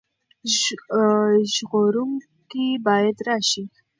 [1.53, 3.63] ژغورونکی باید راشي.